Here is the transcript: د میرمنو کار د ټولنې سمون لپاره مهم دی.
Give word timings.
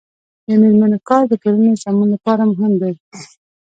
د 0.47 0.49
میرمنو 0.61 0.97
کار 1.09 1.23
د 1.27 1.33
ټولنې 1.43 1.73
سمون 1.83 2.07
لپاره 2.15 2.41
مهم 2.51 2.73
دی. 2.81 2.93